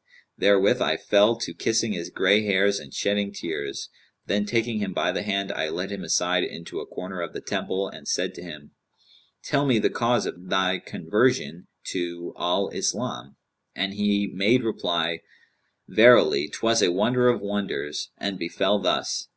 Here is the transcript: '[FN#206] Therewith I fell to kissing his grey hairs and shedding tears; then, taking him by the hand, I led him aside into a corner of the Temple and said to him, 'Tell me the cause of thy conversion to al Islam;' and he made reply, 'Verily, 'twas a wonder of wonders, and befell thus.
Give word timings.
'[FN#206] 0.00 0.40
Therewith 0.40 0.80
I 0.80 0.96
fell 0.96 1.36
to 1.36 1.52
kissing 1.52 1.92
his 1.92 2.08
grey 2.08 2.42
hairs 2.46 2.78
and 2.80 2.94
shedding 2.94 3.34
tears; 3.34 3.90
then, 4.24 4.46
taking 4.46 4.78
him 4.78 4.94
by 4.94 5.12
the 5.12 5.20
hand, 5.22 5.52
I 5.52 5.68
led 5.68 5.92
him 5.92 6.04
aside 6.04 6.42
into 6.42 6.80
a 6.80 6.86
corner 6.86 7.20
of 7.20 7.34
the 7.34 7.42
Temple 7.42 7.86
and 7.86 8.08
said 8.08 8.32
to 8.36 8.42
him, 8.42 8.70
'Tell 9.44 9.66
me 9.66 9.78
the 9.78 9.90
cause 9.90 10.24
of 10.24 10.48
thy 10.48 10.78
conversion 10.78 11.66
to 11.88 12.32
al 12.38 12.70
Islam;' 12.70 13.36
and 13.76 13.92
he 13.92 14.26
made 14.26 14.62
reply, 14.64 15.20
'Verily, 15.86 16.48
'twas 16.48 16.80
a 16.80 16.90
wonder 16.92 17.28
of 17.28 17.42
wonders, 17.42 18.08
and 18.16 18.38
befell 18.38 18.78
thus. 18.78 19.28